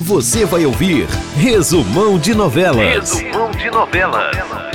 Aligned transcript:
Você 0.00 0.44
vai 0.44 0.66
ouvir 0.66 1.06
Resumão 1.36 2.18
de 2.18 2.34
Novelas. 2.34 3.12
Resumão 3.14 3.50
de 3.52 3.70
Novelas. 3.70 4.73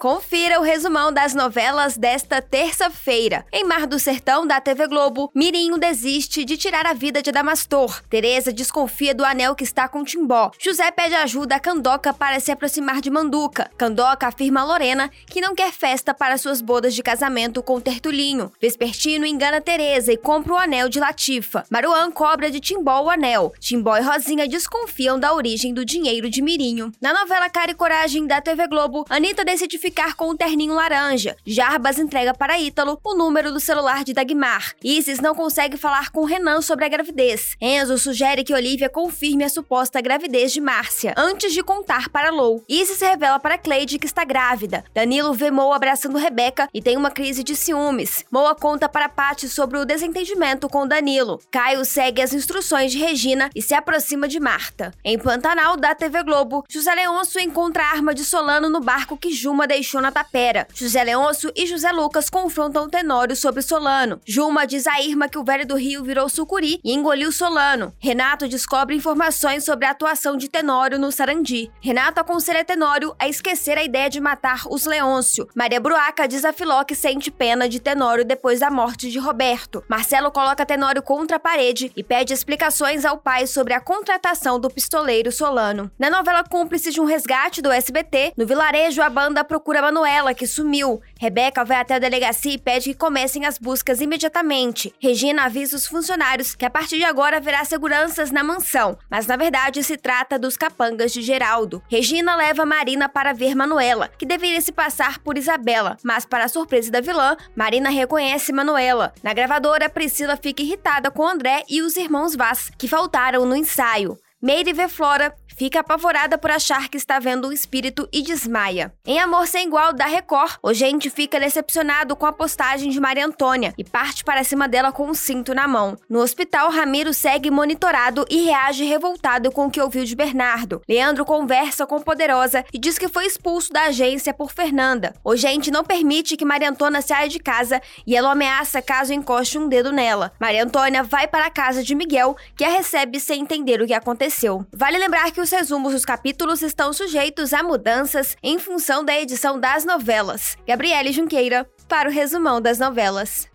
Confira 0.00 0.58
o 0.58 0.62
resumão 0.62 1.12
das 1.12 1.34
novelas 1.34 1.94
desta 1.94 2.40
terça-feira. 2.40 3.44
Em 3.52 3.64
Mar 3.64 3.86
do 3.86 3.98
Sertão, 3.98 4.46
da 4.46 4.58
TV 4.58 4.86
Globo, 4.86 5.30
Mirinho 5.34 5.76
desiste 5.76 6.42
de 6.42 6.56
tirar 6.56 6.86
a 6.86 6.94
vida 6.94 7.20
de 7.20 7.30
Damastor. 7.30 8.02
Tereza 8.08 8.50
desconfia 8.50 9.14
do 9.14 9.22
anel 9.22 9.54
que 9.54 9.62
está 9.62 9.86
com 9.88 10.02
Timbó. 10.02 10.52
José 10.58 10.90
pede 10.90 11.14
ajuda 11.14 11.56
a 11.56 11.60
Candoca 11.60 12.14
para 12.14 12.40
se 12.40 12.50
aproximar 12.50 13.02
de 13.02 13.10
Manduca. 13.10 13.70
Candoca 13.76 14.26
afirma 14.26 14.62
a 14.62 14.64
Lorena 14.64 15.10
que 15.26 15.38
não 15.38 15.54
quer 15.54 15.70
festa 15.70 16.14
para 16.14 16.38
suas 16.38 16.62
bodas 16.62 16.94
de 16.94 17.02
casamento 17.02 17.62
com 17.62 17.78
Tertulinho. 17.78 18.50
Vespertino 18.58 19.26
engana 19.26 19.60
Tereza 19.60 20.10
e 20.10 20.16
compra 20.16 20.54
o 20.54 20.56
anel 20.56 20.88
de 20.88 20.98
Latifa. 20.98 21.66
Maruan 21.68 22.10
cobra 22.10 22.50
de 22.50 22.58
Timbó 22.58 23.02
o 23.02 23.10
anel. 23.10 23.52
Timbó 23.60 23.98
e 23.98 24.00
Rosinha 24.00 24.48
desconfiam 24.48 25.20
da 25.20 25.34
origem 25.34 25.74
do 25.74 25.84
dinheiro 25.84 26.30
de 26.30 26.40
Mirinho. 26.40 26.90
Na 27.02 27.12
novela 27.12 27.50
Cara 27.50 27.72
e 27.72 27.74
Coragem 27.74 28.26
da 28.26 28.40
TV 28.40 28.66
Globo, 28.66 29.04
Anitta 29.10 29.44
decide 29.44 29.76
ficar 29.76 29.89
com 30.16 30.30
o 30.30 30.36
terninho 30.36 30.74
laranja. 30.74 31.36
Jarbas 31.44 31.98
entrega 31.98 32.32
para 32.32 32.58
Ítalo 32.58 32.98
o 33.04 33.14
número 33.14 33.52
do 33.52 33.60
celular 33.60 34.04
de 34.04 34.12
Dagmar. 34.12 34.74
Isis 34.82 35.20
não 35.20 35.34
consegue 35.34 35.76
falar 35.76 36.10
com 36.10 36.24
Renan 36.24 36.62
sobre 36.62 36.84
a 36.84 36.88
gravidez. 36.88 37.56
Enzo 37.60 37.98
sugere 37.98 38.44
que 38.44 38.54
Olivia 38.54 38.88
confirme 38.88 39.44
a 39.44 39.48
suposta 39.48 40.00
gravidez 40.00 40.52
de 40.52 40.60
Márcia, 40.60 41.14
antes 41.16 41.52
de 41.52 41.62
contar 41.62 42.08
para 42.08 42.30
Lou. 42.30 42.64
Isis 42.68 43.00
revela 43.00 43.38
para 43.40 43.58
Cleide 43.58 43.98
que 43.98 44.06
está 44.06 44.24
grávida. 44.24 44.84
Danilo 44.94 45.34
vê 45.34 45.50
Moa 45.50 45.76
abraçando 45.76 46.18
Rebeca 46.18 46.68
e 46.72 46.80
tem 46.80 46.96
uma 46.96 47.10
crise 47.10 47.42
de 47.42 47.56
ciúmes. 47.56 48.24
Moa 48.30 48.54
conta 48.54 48.88
para 48.88 49.08
Patty 49.08 49.48
sobre 49.48 49.78
o 49.78 49.84
desentendimento 49.84 50.68
com 50.68 50.86
Danilo. 50.86 51.40
Caio 51.50 51.84
segue 51.84 52.22
as 52.22 52.32
instruções 52.32 52.92
de 52.92 52.98
Regina 52.98 53.50
e 53.54 53.60
se 53.60 53.74
aproxima 53.74 54.28
de 54.28 54.38
Marta. 54.38 54.94
Em 55.04 55.18
Pantanal, 55.18 55.76
da 55.76 55.94
TV 55.94 56.22
Globo, 56.22 56.64
José 56.68 56.94
Leôncio 56.94 57.40
encontra 57.40 57.82
a 57.82 57.90
arma 57.90 58.14
de 58.14 58.24
Solano 58.24 58.70
no 58.70 58.80
barco 58.80 59.16
que 59.16 59.32
Juma 59.32 59.66
deixou 59.66 59.79
deixou 59.80 60.00
na 60.00 60.12
tapera. 60.12 60.66
José 60.74 61.02
Leôncio 61.02 61.50
e 61.56 61.66
José 61.66 61.90
Lucas 61.90 62.28
confrontam 62.28 62.88
Tenório 62.88 63.34
sobre 63.34 63.62
Solano. 63.62 64.20
Juma 64.26 64.66
diz 64.66 64.86
a 64.86 65.00
Irma 65.00 65.28
que 65.28 65.38
o 65.38 65.44
velho 65.44 65.66
do 65.66 65.74
Rio 65.74 66.04
virou 66.04 66.28
sucuri 66.28 66.78
e 66.84 66.92
engoliu 66.92 67.32
Solano. 67.32 67.94
Renato 67.98 68.46
descobre 68.46 68.94
informações 68.94 69.64
sobre 69.64 69.86
a 69.86 69.90
atuação 69.90 70.36
de 70.36 70.48
Tenório 70.48 70.98
no 70.98 71.10
Sarandi. 71.10 71.70
Renato 71.80 72.20
aconselha 72.20 72.64
Tenório 72.64 73.14
a 73.18 73.26
esquecer 73.26 73.78
a 73.78 73.82
ideia 73.82 74.10
de 74.10 74.20
matar 74.20 74.64
os 74.68 74.84
Leôncio. 74.84 75.48
Maria 75.54 75.80
Bruaca 75.80 76.28
diz 76.28 76.44
a 76.44 76.52
Filó 76.52 76.84
que 76.84 76.94
sente 76.94 77.30
pena 77.30 77.66
de 77.66 77.80
Tenório 77.80 78.24
depois 78.24 78.60
da 78.60 78.70
morte 78.70 79.10
de 79.10 79.18
Roberto. 79.18 79.82
Marcelo 79.88 80.30
coloca 80.30 80.66
Tenório 80.66 81.02
contra 81.02 81.38
a 81.38 81.40
parede 81.40 81.90
e 81.96 82.04
pede 82.04 82.34
explicações 82.34 83.06
ao 83.06 83.16
pai 83.16 83.46
sobre 83.46 83.72
a 83.72 83.80
contratação 83.80 84.60
do 84.60 84.68
pistoleiro 84.68 85.32
Solano. 85.32 85.90
Na 85.98 86.10
novela 86.10 86.44
Cúmplice 86.44 86.90
de 86.90 87.00
um 87.00 87.04
Resgate 87.04 87.62
do 87.62 87.72
SBT, 87.72 88.34
no 88.36 88.46
vilarejo 88.46 89.00
a 89.00 89.08
banda 89.08 89.42
procura 89.42 89.69
procura 89.70 89.82
Manuela, 89.82 90.34
que 90.34 90.48
sumiu. 90.48 91.00
Rebeca 91.16 91.64
vai 91.64 91.78
até 91.78 91.94
a 91.94 91.98
delegacia 92.00 92.54
e 92.54 92.58
pede 92.58 92.90
que 92.90 92.98
comecem 92.98 93.46
as 93.46 93.56
buscas 93.56 94.00
imediatamente. 94.00 94.92
Regina 94.98 95.44
avisa 95.44 95.76
os 95.76 95.86
funcionários 95.86 96.56
que 96.56 96.64
a 96.64 96.70
partir 96.70 96.96
de 96.96 97.04
agora 97.04 97.36
haverá 97.36 97.64
seguranças 97.64 98.32
na 98.32 98.42
mansão, 98.42 98.98
mas 99.08 99.28
na 99.28 99.36
verdade 99.36 99.84
se 99.84 99.96
trata 99.96 100.40
dos 100.40 100.56
capangas 100.56 101.12
de 101.12 101.22
Geraldo. 101.22 101.80
Regina 101.88 102.34
leva 102.34 102.66
Marina 102.66 103.08
para 103.08 103.32
ver 103.32 103.54
Manuela, 103.54 104.08
que 104.08 104.26
deveria 104.26 104.60
se 104.60 104.72
passar 104.72 105.20
por 105.20 105.38
Isabela, 105.38 105.96
mas 106.02 106.26
para 106.26 106.48
surpresa 106.48 106.90
da 106.90 107.00
vilã, 107.00 107.36
Marina 107.54 107.90
reconhece 107.90 108.52
Manuela. 108.52 109.12
Na 109.22 109.32
gravadora, 109.32 109.88
Priscila 109.88 110.36
fica 110.36 110.62
irritada 110.62 111.12
com 111.12 111.24
André 111.24 111.62
e 111.68 111.80
os 111.80 111.96
irmãos 111.96 112.34
Vaz, 112.34 112.72
que 112.76 112.88
faltaram 112.88 113.46
no 113.46 113.54
ensaio. 113.54 114.18
Meire 114.42 114.72
vê 114.72 114.88
Flora 114.88 115.36
fica 115.60 115.80
apavorada 115.80 116.38
por 116.38 116.50
achar 116.50 116.88
que 116.88 116.96
está 116.96 117.18
vendo 117.18 117.48
um 117.48 117.52
espírito 117.52 118.08
e 118.10 118.22
desmaia. 118.22 118.94
Em 119.04 119.20
Amor 119.20 119.46
Sem 119.46 119.66
Igual 119.66 119.92
da 119.92 120.06
Record, 120.06 120.54
o 120.62 120.72
gente 120.72 121.10
fica 121.10 121.38
decepcionado 121.38 122.16
com 122.16 122.24
a 122.24 122.32
postagem 122.32 122.88
de 122.88 122.98
Maria 122.98 123.26
Antônia 123.26 123.74
e 123.76 123.84
parte 123.84 124.24
para 124.24 124.42
cima 124.42 124.66
dela 124.66 124.90
com 124.90 125.06
um 125.06 125.12
cinto 125.12 125.54
na 125.54 125.68
mão. 125.68 125.98
No 126.08 126.20
hospital, 126.20 126.70
Ramiro 126.70 127.12
segue 127.12 127.50
monitorado 127.50 128.24
e 128.30 128.44
reage 128.44 128.84
revoltado 128.84 129.52
com 129.52 129.66
o 129.66 129.70
que 129.70 129.82
ouviu 129.82 130.06
de 130.06 130.16
Bernardo. 130.16 130.80
Leandro 130.88 131.26
conversa 131.26 131.86
com 131.86 132.00
Poderosa 132.00 132.64
e 132.72 132.78
diz 132.78 132.96
que 132.96 133.08
foi 133.08 133.26
expulso 133.26 133.70
da 133.70 133.82
agência 133.82 134.32
por 134.32 134.52
Fernanda. 134.52 135.14
O 135.22 135.36
gente 135.36 135.70
não 135.70 135.84
permite 135.84 136.38
que 136.38 136.44
Maria 136.46 136.70
Antônia 136.70 137.02
saia 137.02 137.28
de 137.28 137.38
casa 137.38 137.82
e 138.06 138.16
ela 138.16 138.32
ameaça 138.32 138.80
caso 138.80 139.12
encoste 139.12 139.58
um 139.58 139.68
dedo 139.68 139.92
nela. 139.92 140.32
Maria 140.40 140.64
Antônia 140.64 141.02
vai 141.02 141.28
para 141.28 141.44
a 141.44 141.50
casa 141.50 141.82
de 141.82 141.94
Miguel, 141.94 142.34
que 142.56 142.64
a 142.64 142.70
recebe 142.70 143.20
sem 143.20 143.42
entender 143.42 143.82
o 143.82 143.86
que 143.86 143.92
aconteceu. 144.30 144.64
Vale 144.74 144.96
lembrar 144.96 145.30
que 145.32 145.40
os 145.40 145.50
resumos 145.50 145.92
dos 145.92 146.04
capítulos 146.04 146.62
estão 146.62 146.92
sujeitos 146.92 147.52
a 147.52 147.62
mudanças 147.62 148.36
em 148.42 148.58
função 148.58 149.04
da 149.04 149.18
edição 149.18 149.58
das 149.58 149.84
novelas. 149.84 150.56
Gabriele 150.66 151.12
Junqueira, 151.12 151.68
para 151.88 152.08
o 152.08 152.12
resumão 152.12 152.60
das 152.60 152.78
novelas. 152.78 153.48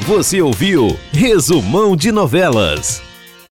Você 0.00 0.40
ouviu 0.40 0.98
Resumão 1.12 1.94
de 1.94 2.10
Novelas. 2.10 3.11